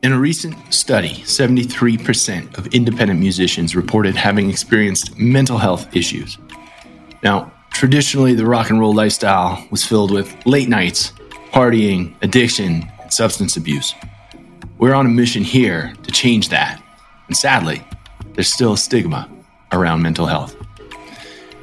In 0.00 0.12
a 0.12 0.18
recent 0.18 0.72
study, 0.72 1.14
73% 1.24 2.56
of 2.56 2.68
independent 2.68 3.18
musicians 3.18 3.74
reported 3.74 4.14
having 4.14 4.48
experienced 4.48 5.18
mental 5.18 5.58
health 5.58 5.94
issues. 5.96 6.38
Now, 7.24 7.52
traditionally, 7.72 8.34
the 8.34 8.46
rock 8.46 8.70
and 8.70 8.78
roll 8.78 8.94
lifestyle 8.94 9.66
was 9.72 9.84
filled 9.84 10.12
with 10.12 10.32
late 10.46 10.68
nights, 10.68 11.12
partying, 11.50 12.14
addiction, 12.22 12.88
and 13.02 13.12
substance 13.12 13.56
abuse. 13.56 13.92
We're 14.78 14.94
on 14.94 15.06
a 15.06 15.08
mission 15.08 15.42
here 15.42 15.92
to 16.04 16.12
change 16.12 16.50
that. 16.50 16.80
And 17.26 17.36
sadly, 17.36 17.84
there's 18.34 18.52
still 18.52 18.74
a 18.74 18.78
stigma 18.78 19.28
around 19.72 20.02
mental 20.02 20.26
health. 20.26 20.54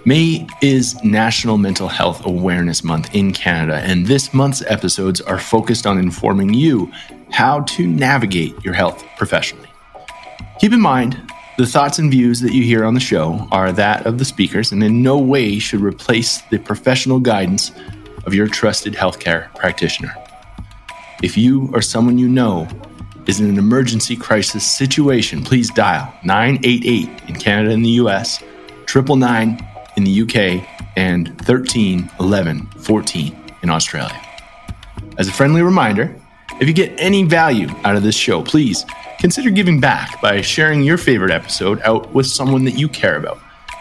May 0.03 0.45
is 0.61 1.01
National 1.03 1.57
Mental 1.57 1.87
Health 1.87 2.25
Awareness 2.25 2.83
Month 2.83 3.15
in 3.15 3.31
Canada, 3.33 3.77
and 3.77 4.05
this 4.05 4.33
month's 4.33 4.61
episodes 4.67 5.21
are 5.21 5.39
focused 5.39 5.87
on 5.87 5.97
informing 5.97 6.53
you 6.53 6.91
how 7.31 7.61
to 7.61 7.87
navigate 7.87 8.55
your 8.63 8.73
health 8.73 9.03
professionally. 9.17 9.69
Keep 10.59 10.73
in 10.73 10.81
mind, 10.81 11.21
the 11.57 11.65
thoughts 11.65 11.99
and 11.99 12.11
views 12.11 12.41
that 12.41 12.53
you 12.53 12.63
hear 12.63 12.83
on 12.83 12.93
the 12.93 12.99
show 12.99 13.47
are 13.51 13.71
that 13.71 14.05
of 14.05 14.17
the 14.17 14.25
speakers 14.25 14.71
and 14.71 14.83
in 14.83 15.01
no 15.01 15.17
way 15.17 15.57
should 15.57 15.81
replace 15.81 16.41
the 16.51 16.57
professional 16.57 17.19
guidance 17.19 17.71
of 18.25 18.33
your 18.33 18.47
trusted 18.47 18.93
healthcare 18.93 19.53
practitioner. 19.55 20.13
If 21.23 21.37
you 21.37 21.69
or 21.73 21.81
someone 21.81 22.17
you 22.17 22.27
know 22.27 22.67
is 23.25 23.39
in 23.39 23.49
an 23.49 23.57
emergency 23.57 24.15
crisis 24.15 24.69
situation, 24.69 25.43
please 25.43 25.69
dial 25.69 26.13
988 26.23 27.09
in 27.29 27.35
Canada 27.35 27.73
and 27.73 27.85
the 27.85 27.89
US, 28.01 28.41
999 28.93 29.65
in 29.97 30.03
the 30.03 30.21
UK, 30.21 30.67
and 30.97 31.39
13 31.41 32.09
11 32.19 32.65
14 32.79 33.35
in 33.63 33.69
Australia. 33.69 34.21
As 35.17 35.27
a 35.27 35.31
friendly 35.31 35.61
reminder, 35.61 36.15
if 36.59 36.69
you 36.69 36.73
get 36.73 36.93
any 36.97 37.23
value 37.23 37.67
out 37.83 37.97
of 37.97 38.03
this 38.03 38.15
show, 38.15 38.41
please 38.41 38.85
consider 39.19 39.49
giving 39.49 39.81
back 39.81 40.21
by 40.21 40.39
sharing 40.39 40.83
your 40.83 40.97
favorite 40.97 41.31
episode 41.31 41.81
out 41.81 42.13
with 42.13 42.25
someone 42.25 42.63
that 42.63 42.77
you 42.77 42.87
care 42.87 43.17
about. 43.17 43.39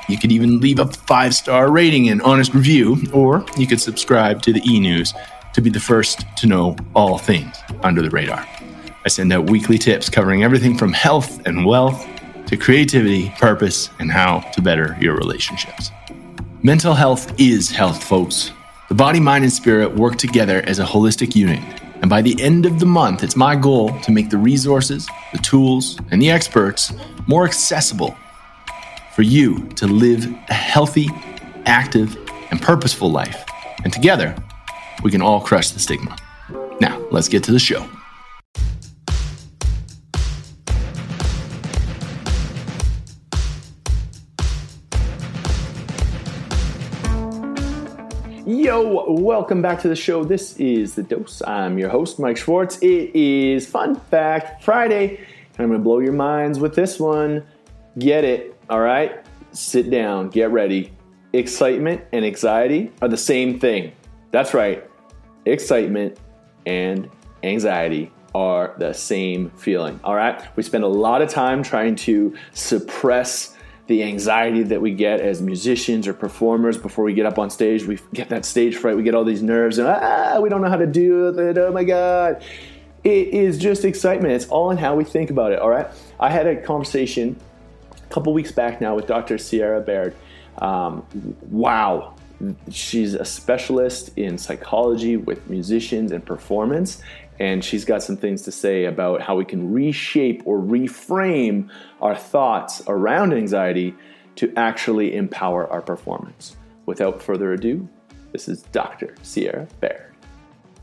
You 0.08 0.18
could 0.18 0.32
even 0.32 0.58
leave 0.58 0.80
a 0.80 0.86
five 0.86 1.36
star 1.36 1.70
rating 1.70 2.08
and 2.08 2.20
honest 2.22 2.52
review, 2.52 3.00
or 3.12 3.46
you 3.56 3.68
could 3.68 3.80
subscribe 3.80 4.42
to 4.42 4.52
the 4.52 4.60
e 4.68 4.80
news 4.80 5.14
to 5.52 5.60
be 5.60 5.70
the 5.70 5.78
first 5.78 6.24
to 6.38 6.48
know 6.48 6.76
all 6.96 7.16
things 7.16 7.56
under 7.84 8.02
the 8.02 8.10
radar. 8.10 8.44
I 9.04 9.08
send 9.08 9.32
out 9.32 9.48
weekly 9.48 9.78
tips 9.78 10.10
covering 10.10 10.42
everything 10.42 10.76
from 10.76 10.92
health 10.92 11.46
and 11.46 11.64
wealth 11.64 12.04
to 12.46 12.56
creativity, 12.56 13.30
purpose, 13.38 13.88
and 14.00 14.10
how 14.10 14.40
to 14.40 14.60
better 14.60 14.96
your 15.00 15.14
relationships. 15.14 15.90
Mental 16.64 16.94
health 16.94 17.32
is 17.38 17.70
health, 17.70 18.02
folks. 18.02 18.50
The 18.88 18.94
body, 18.94 19.20
mind, 19.20 19.44
and 19.44 19.52
spirit 19.52 19.94
work 19.94 20.16
together 20.16 20.62
as 20.66 20.80
a 20.80 20.84
holistic 20.84 21.36
unit 21.36 21.62
and 22.04 22.10
by 22.10 22.20
the 22.20 22.38
end 22.38 22.66
of 22.66 22.80
the 22.80 22.84
month, 22.84 23.22
it's 23.22 23.34
my 23.34 23.56
goal 23.56 23.98
to 24.00 24.12
make 24.12 24.28
the 24.28 24.36
resources, 24.36 25.08
the 25.32 25.38
tools, 25.38 25.98
and 26.10 26.20
the 26.20 26.30
experts 26.30 26.92
more 27.26 27.46
accessible 27.46 28.14
for 29.14 29.22
you 29.22 29.66
to 29.76 29.86
live 29.86 30.26
a 30.50 30.52
healthy, 30.52 31.08
active, 31.64 32.14
and 32.50 32.60
purposeful 32.60 33.10
life. 33.10 33.42
And 33.84 33.90
together, 33.90 34.36
we 35.02 35.10
can 35.10 35.22
all 35.22 35.40
crush 35.40 35.70
the 35.70 35.80
stigma. 35.80 36.14
Now, 36.78 37.02
let's 37.10 37.30
get 37.30 37.42
to 37.44 37.52
the 37.52 37.58
show. 37.58 37.88
Yo, 48.46 49.10
welcome 49.10 49.62
back 49.62 49.80
to 49.80 49.88
the 49.88 49.96
show. 49.96 50.22
This 50.22 50.58
is 50.58 50.94
The 50.94 51.02
Dose. 51.02 51.40
I'm 51.46 51.78
your 51.78 51.88
host, 51.88 52.18
Mike 52.18 52.36
Schwartz. 52.36 52.76
It 52.82 53.16
is 53.16 53.66
Fun 53.66 53.94
Fact 53.94 54.62
Friday, 54.62 55.16
and 55.16 55.60
I'm 55.60 55.68
going 55.68 55.80
to 55.80 55.82
blow 55.82 56.00
your 56.00 56.12
minds 56.12 56.58
with 56.58 56.74
this 56.74 57.00
one. 57.00 57.42
Get 57.98 58.22
it, 58.22 58.54
all 58.68 58.80
right? 58.80 59.24
Sit 59.52 59.88
down, 59.90 60.28
get 60.28 60.50
ready. 60.50 60.92
Excitement 61.32 62.02
and 62.12 62.22
anxiety 62.22 62.92
are 63.00 63.08
the 63.08 63.16
same 63.16 63.58
thing. 63.58 63.92
That's 64.30 64.52
right. 64.52 64.84
Excitement 65.46 66.18
and 66.66 67.08
anxiety 67.42 68.12
are 68.34 68.74
the 68.76 68.92
same 68.92 69.48
feeling, 69.52 69.98
all 70.04 70.16
right? 70.16 70.54
We 70.54 70.62
spend 70.62 70.84
a 70.84 70.88
lot 70.88 71.22
of 71.22 71.30
time 71.30 71.62
trying 71.62 71.96
to 71.96 72.36
suppress 72.52 73.53
the 73.86 74.02
anxiety 74.02 74.62
that 74.62 74.80
we 74.80 74.92
get 74.92 75.20
as 75.20 75.42
musicians 75.42 76.08
or 76.08 76.14
performers 76.14 76.78
before 76.78 77.04
we 77.04 77.12
get 77.12 77.26
up 77.26 77.38
on 77.38 77.50
stage. 77.50 77.84
We 77.84 77.98
get 78.14 78.30
that 78.30 78.44
stage 78.44 78.76
fright, 78.76 78.96
we 78.96 79.02
get 79.02 79.14
all 79.14 79.24
these 79.24 79.42
nerves, 79.42 79.78
and 79.78 79.86
ah, 79.86 80.38
we 80.40 80.48
don't 80.48 80.62
know 80.62 80.70
how 80.70 80.76
to 80.76 80.86
do 80.86 81.28
it. 81.28 81.58
Oh 81.58 81.72
my 81.72 81.84
God. 81.84 82.42
It 83.02 83.28
is 83.28 83.58
just 83.58 83.84
excitement. 83.84 84.32
It's 84.32 84.46
all 84.46 84.70
in 84.70 84.78
how 84.78 84.94
we 84.96 85.04
think 85.04 85.28
about 85.28 85.52
it, 85.52 85.58
all 85.58 85.68
right? 85.68 85.86
I 86.18 86.30
had 86.30 86.46
a 86.46 86.56
conversation 86.56 87.38
a 87.92 88.12
couple 88.14 88.32
weeks 88.32 88.50
back 88.50 88.80
now 88.80 88.94
with 88.94 89.06
Dr. 89.06 89.36
Sierra 89.36 89.82
Baird. 89.82 90.16
Um, 90.56 91.04
wow, 91.50 92.14
she's 92.70 93.12
a 93.12 93.24
specialist 93.24 94.16
in 94.16 94.38
psychology 94.38 95.18
with 95.18 95.48
musicians 95.50 96.12
and 96.12 96.24
performance 96.24 97.02
and 97.38 97.64
she's 97.64 97.84
got 97.84 98.02
some 98.02 98.16
things 98.16 98.42
to 98.42 98.52
say 98.52 98.84
about 98.84 99.20
how 99.20 99.36
we 99.36 99.44
can 99.44 99.72
reshape 99.72 100.42
or 100.44 100.58
reframe 100.58 101.68
our 102.00 102.14
thoughts 102.14 102.82
around 102.86 103.32
anxiety 103.32 103.94
to 104.36 104.52
actually 104.56 105.14
empower 105.14 105.70
our 105.70 105.82
performance. 105.82 106.56
Without 106.86 107.22
further 107.22 107.52
ado, 107.52 107.88
this 108.32 108.48
is 108.48 108.62
Dr. 108.62 109.14
Sierra 109.22 109.66
Baird. 109.80 110.14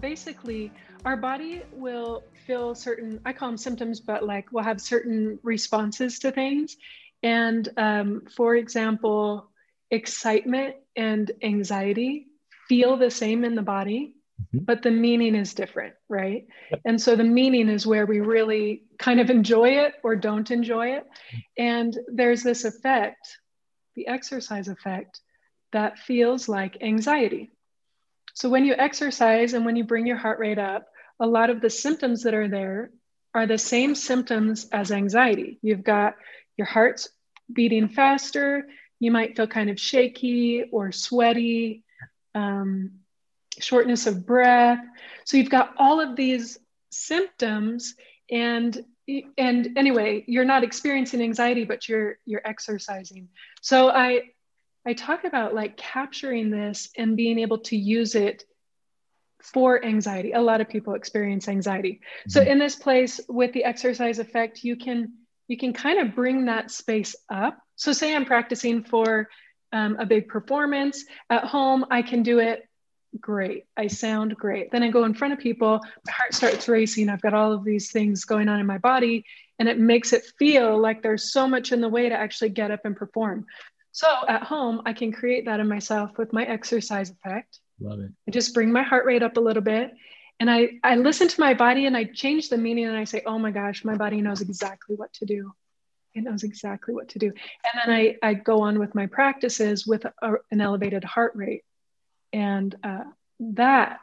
Basically, 0.02 0.72
our 1.06 1.16
body 1.16 1.62
will 1.72 2.24
feel 2.46 2.76
certain, 2.76 3.20
I 3.26 3.34
call 3.34 3.50
them 3.50 3.58
symptoms, 3.58 4.00
but 4.00 4.26
like 4.26 4.52
we'll 4.52 4.64
have 4.64 4.82
certain 4.82 5.40
responses 5.44 6.20
to 6.20 6.32
things. 6.32 6.78
And 7.24 7.68
um, 7.78 8.24
for 8.36 8.56
example, 8.56 9.50
excitement 9.90 10.76
and 10.96 11.32
anxiety 11.44 12.28
feel 12.68 12.98
the 12.98 13.12
same 13.12 13.44
in 13.44 13.56
the 13.56 13.62
body 13.62 14.16
Mm-hmm. 14.42 14.66
but 14.66 14.82
the 14.82 14.92
meaning 14.92 15.36
is 15.36 15.54
different, 15.54 15.94
right? 16.10 16.48
Yep. 16.72 16.82
And 16.86 17.02
so 17.02 17.16
the 17.16 17.24
meaning 17.24 17.70
is 17.70 17.86
where 17.86 18.06
we 18.06 18.20
really 18.20 18.84
kind 18.98 19.20
of 19.20 19.30
enjoy 19.30 19.70
it 19.70 19.94
or 20.04 20.16
don't 20.16 20.50
enjoy 20.52 20.96
it. 20.96 21.06
And 21.58 21.98
there's 22.08 22.44
this 22.44 22.66
effect, 22.66 23.38
the 23.96 24.08
exercise 24.08 24.68
effect, 24.68 25.22
that 25.74 26.00
feels 26.00 26.50
like 26.50 26.82
anxiety. 26.82 27.52
So 28.34 28.50
when 28.50 28.66
you 28.66 28.74
exercise 28.78 29.54
and 29.54 29.66
when 29.66 29.76
you 29.76 29.84
bring 29.84 30.08
your 30.08 30.18
heart 30.18 30.40
rate 30.40 30.60
up, 30.60 30.88
a 31.20 31.28
lot 31.28 31.50
of 31.50 31.62
the 31.62 31.70
symptoms 31.70 32.24
that 32.24 32.34
are 32.34 32.48
there 32.48 32.92
are 33.34 33.46
the 33.46 33.58
same 33.58 33.96
symptoms 33.96 34.68
as 34.72 34.92
anxiety. 34.92 35.60
You've 35.62 35.84
got 35.84 36.16
your 36.58 36.68
heart's 36.68 37.10
beating 37.52 37.90
faster, 37.90 38.68
you 39.00 39.12
might 39.12 39.36
feel 39.36 39.48
kind 39.48 39.70
of 39.70 39.80
shaky 39.80 40.64
or 40.72 40.92
sweaty. 40.92 41.84
Um, 42.34 43.01
shortness 43.60 44.08
of 44.08 44.26
breath. 44.26 44.80
So 45.26 45.38
you've 45.38 45.50
got 45.50 45.74
all 45.78 46.00
of 46.00 46.16
these 46.16 46.58
symptoms 46.92 47.96
and 48.30 48.84
and 49.38 49.78
anyway, 49.78 50.24
you're 50.28 50.46
not 50.46 50.64
experiencing 50.64 51.22
anxiety 51.22 51.66
but 51.66 51.90
you're 51.90 52.18
you're 52.26 52.42
exercising. 52.46 53.30
So 53.62 53.90
I 53.90 54.22
I 54.86 54.94
talk 54.94 55.26
about 55.26 55.54
like 55.54 55.78
capturing 55.78 56.50
this 56.50 56.90
and 56.98 57.16
being 57.16 57.40
able 57.40 57.60
to 57.60 57.78
use 57.78 58.16
it 58.16 58.46
for 59.42 59.84
anxiety. 59.84 60.34
A 60.34 60.42
lot 60.42 60.62
of 60.62 60.70
people 60.70 60.94
experience 60.94 61.48
anxiety. 61.48 61.94
Mm-hmm. 62.22 62.30
So 62.30 62.42
in 62.42 62.60
this 62.60 62.76
place 62.76 63.20
with 63.28 63.54
the 63.54 63.64
exercise 63.64 64.20
effect, 64.20 64.64
you 64.64 64.76
can 64.76 65.14
you 65.48 65.58
can 65.58 65.74
kind 65.74 66.00
of 66.00 66.16
bring 66.16 66.46
that 66.46 66.72
space 66.72 67.16
up. 67.30 67.60
So 67.76 67.92
say 67.92 68.16
I'm 68.16 68.26
practicing 68.26 68.84
for 68.84 69.28
um, 69.74 69.98
a 70.00 70.06
big 70.06 70.28
performance 70.28 71.04
at 71.30 71.46
home, 71.46 71.86
I 71.90 72.02
can 72.02 72.24
do 72.24 72.40
it 72.40 72.68
great. 73.20 73.66
I 73.76 73.88
sound 73.88 74.36
great. 74.36 74.72
Then 74.72 74.84
I 74.84 74.90
go 74.90 75.04
in 75.04 75.14
front 75.14 75.34
of 75.34 75.40
people, 75.40 75.80
my 76.06 76.12
heart 76.12 76.34
starts 76.34 76.68
racing. 76.68 77.10
I've 77.10 77.22
got 77.22 77.34
all 77.34 77.52
of 77.52 77.64
these 77.64 77.92
things 77.92 78.26
going 78.26 78.48
on 78.48 78.60
in 78.60 78.66
my 78.66 78.78
body, 78.78 79.26
and 79.60 79.68
it 79.68 79.80
makes 79.80 80.14
it 80.14 80.24
feel 80.40 80.80
like 80.80 81.02
there's 81.02 81.32
so 81.32 81.48
much 81.48 81.72
in 81.72 81.82
the 81.82 81.90
way 81.90 82.10
to 82.10 82.16
actually 82.16 82.50
get 82.50 82.72
up 82.72 82.82
and 82.86 82.96
perform. 82.96 83.46
So 83.92 84.08
at 84.28 84.44
home, 84.44 84.82
I 84.86 84.94
can 84.94 85.12
create 85.12 85.46
that 85.46 85.60
in 85.60 85.68
myself 85.68 86.18
with 86.18 86.32
my 86.32 86.46
exercise 86.46 87.12
effect. 87.12 87.60
Love 87.80 88.00
it. 88.00 88.12
I 88.28 88.32
just 88.32 88.54
bring 88.54 88.72
my 88.72 88.84
heart 88.84 89.06
rate 89.06 89.24
up 89.24 89.38
a 89.38 89.42
little 89.42 89.64
bit. 89.64 89.92
And 90.40 90.50
I, 90.50 90.70
I 90.84 90.96
listen 90.96 91.28
to 91.28 91.40
my 91.40 91.54
body 91.54 91.86
and 91.86 91.96
I 91.96 92.06
change 92.06 92.50
the 92.50 92.58
meaning 92.58 92.86
and 92.86 92.98
I 92.98 93.04
say, 93.04 93.22
oh 93.26 93.38
my 93.38 93.52
gosh, 93.52 93.84
my 93.86 93.96
body 93.96 94.22
knows 94.22 94.42
exactly 94.42 94.96
what 94.96 95.14
to 95.14 95.26
do. 95.26 95.54
It 96.16 96.24
knows 96.24 96.44
exactly 96.44 96.94
what 96.94 97.10
to 97.10 97.20
do. 97.20 97.28
And 97.28 97.82
then 97.86 97.96
I, 97.96 98.16
I 98.24 98.34
go 98.34 98.62
on 98.62 98.80
with 98.80 98.96
my 98.96 99.06
practices 99.06 99.86
with 99.86 100.06
a, 100.06 100.34
an 100.50 100.62
elevated 100.62 101.04
heart 101.04 101.34
rate 101.36 101.64
and 102.34 102.76
uh, 102.84 103.04
that 103.40 104.00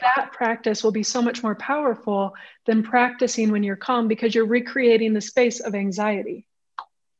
that 0.00 0.30
practice 0.32 0.84
will 0.84 0.92
be 0.92 1.02
so 1.02 1.22
much 1.22 1.42
more 1.42 1.54
powerful 1.54 2.34
than 2.66 2.82
practicing 2.82 3.50
when 3.50 3.62
you're 3.62 3.76
calm 3.76 4.08
because 4.08 4.34
you're 4.34 4.46
recreating 4.46 5.14
the 5.14 5.20
space 5.20 5.60
of 5.60 5.74
anxiety. 5.74 6.46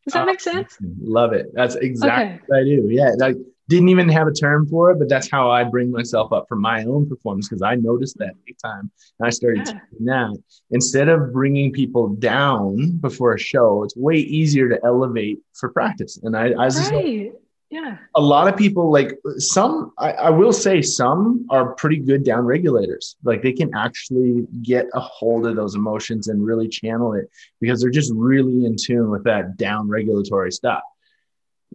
Does 0.04 0.14
that 0.14 0.26
make 0.26 0.40
sense? 0.40 0.76
Love 1.00 1.32
it. 1.32 1.50
That's 1.52 1.74
exactly 1.74 2.34
okay. 2.34 2.40
what 2.46 2.60
I 2.60 2.64
do. 2.64 2.88
Yeah. 2.90 3.12
Like 3.18 3.36
didn't 3.68 3.88
even 3.88 4.08
have 4.08 4.26
a 4.26 4.32
term 4.32 4.66
for 4.66 4.90
it, 4.90 4.98
but 4.98 5.08
that's 5.08 5.30
how 5.30 5.50
I 5.50 5.62
bring 5.62 5.92
myself 5.92 6.32
up 6.32 6.46
for 6.48 6.56
my 6.56 6.84
own 6.84 7.08
performance 7.08 7.48
because 7.48 7.62
I 7.62 7.76
noticed 7.76 8.18
that 8.18 8.34
big 8.44 8.56
time. 8.58 8.90
And 9.18 9.26
I 9.26 9.30
started 9.30 9.66
yeah. 9.66 9.78
doing 9.92 10.04
that. 10.06 10.42
Instead 10.72 11.08
of 11.08 11.32
bringing 11.32 11.72
people 11.72 12.08
down 12.08 12.96
before 12.96 13.34
a 13.34 13.38
show, 13.38 13.84
it's 13.84 13.96
way 13.96 14.16
easier 14.16 14.68
to 14.68 14.78
elevate 14.84 15.38
for 15.54 15.68
practice. 15.68 16.18
And 16.22 16.36
I, 16.36 16.50
I 16.50 16.64
was 16.64 16.90
right. 16.90 17.32
Yeah. 17.70 17.98
A 18.16 18.20
lot 18.20 18.48
of 18.48 18.56
people 18.56 18.90
like 18.90 19.16
some, 19.38 19.92
I, 19.96 20.12
I 20.12 20.30
will 20.30 20.52
say 20.52 20.82
some 20.82 21.46
are 21.50 21.72
pretty 21.74 21.98
good 21.98 22.24
down 22.24 22.44
regulators. 22.44 23.16
Like 23.22 23.42
they 23.42 23.52
can 23.52 23.72
actually 23.74 24.46
get 24.62 24.86
a 24.92 25.00
hold 25.00 25.46
of 25.46 25.54
those 25.54 25.76
emotions 25.76 26.26
and 26.26 26.44
really 26.44 26.68
channel 26.68 27.14
it 27.14 27.30
because 27.60 27.80
they're 27.80 27.90
just 27.90 28.12
really 28.12 28.66
in 28.66 28.74
tune 28.76 29.08
with 29.10 29.22
that 29.24 29.56
down 29.56 29.88
regulatory 29.88 30.50
stuff. 30.50 30.82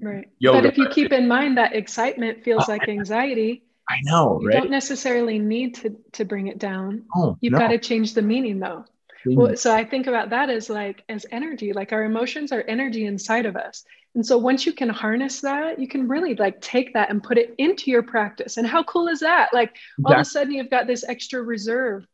Right. 0.01 0.29
Yoga. 0.39 0.63
But 0.63 0.65
if 0.65 0.77
you 0.77 0.89
keep 0.89 1.13
in 1.13 1.29
mind 1.29 1.57
that 1.57 1.73
excitement 1.73 2.43
feels 2.43 2.67
oh, 2.67 2.71
like 2.73 2.89
anxiety, 2.89 3.63
I 3.89 3.99
know, 4.01 4.39
you 4.41 4.49
right? 4.49 4.57
don't 4.57 4.71
necessarily 4.71 5.39
need 5.39 5.75
to 5.75 5.95
to 6.13 6.25
bring 6.25 6.47
it 6.47 6.57
down. 6.57 7.03
Oh, 7.15 7.37
You've 7.39 7.53
no. 7.53 7.59
got 7.59 7.67
to 7.69 7.77
change 7.77 8.13
the 8.13 8.21
meaning 8.21 8.59
though. 8.59 8.83
Well, 9.25 9.55
so 9.55 9.73
I 9.73 9.83
think 9.83 10.07
about 10.07 10.29
that 10.29 10.49
as 10.49 10.69
like 10.69 11.03
as 11.09 11.25
energy, 11.31 11.73
like 11.73 11.93
our 11.93 12.03
emotions 12.03 12.51
are 12.51 12.61
energy 12.61 13.05
inside 13.05 13.45
of 13.45 13.55
us. 13.55 13.83
And 14.13 14.25
so 14.25 14.37
once 14.37 14.65
you 14.65 14.73
can 14.73 14.89
harness 14.89 15.41
that, 15.41 15.79
you 15.79 15.87
can 15.87 16.07
really 16.07 16.35
like 16.35 16.61
take 16.61 16.93
that 16.93 17.09
and 17.09 17.21
put 17.21 17.37
it 17.37 17.55
into 17.57 17.91
your 17.91 18.03
practice. 18.03 18.57
And 18.57 18.67
how 18.67 18.83
cool 18.83 19.07
is 19.07 19.19
that? 19.21 19.49
Like 19.53 19.75
all 20.03 20.13
of 20.13 20.19
a 20.19 20.25
sudden 20.25 20.53
you've 20.53 20.69
got 20.69 20.87
this 20.87 21.03
extra 21.03 21.41
reserve 21.41 22.05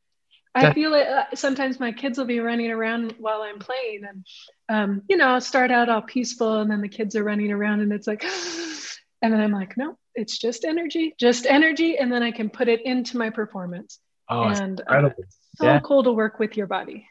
I 0.53 0.73
feel 0.73 0.93
it. 0.93 1.07
Uh, 1.07 1.23
sometimes 1.33 1.79
my 1.79 1.91
kids 1.91 2.17
will 2.17 2.25
be 2.25 2.39
running 2.39 2.71
around 2.71 3.15
while 3.19 3.41
I'm 3.41 3.59
playing, 3.59 4.01
and 4.07 4.25
um, 4.69 5.01
you 5.07 5.17
know, 5.17 5.27
I'll 5.29 5.41
start 5.41 5.71
out 5.71 5.89
all 5.89 6.01
peaceful, 6.01 6.59
and 6.59 6.69
then 6.69 6.81
the 6.81 6.89
kids 6.89 7.15
are 7.15 7.23
running 7.23 7.51
around, 7.51 7.81
and 7.81 7.93
it's 7.93 8.07
like, 8.07 8.23
and 9.21 9.33
then 9.33 9.39
I'm 9.39 9.51
like, 9.51 9.77
no, 9.77 9.97
it's 10.13 10.37
just 10.37 10.65
energy, 10.65 11.15
just 11.17 11.45
energy, 11.45 11.97
and 11.97 12.11
then 12.11 12.23
I 12.23 12.31
can 12.31 12.49
put 12.49 12.67
it 12.67 12.81
into 12.85 13.17
my 13.17 13.29
performance. 13.29 13.99
Oh, 14.31 14.43
and 14.43 14.81
uh, 14.87 15.09
so 15.55 15.65
yeah. 15.65 15.79
cool 15.81 16.03
to 16.03 16.13
work 16.13 16.39
with 16.39 16.55
your 16.55 16.65
body. 16.65 17.05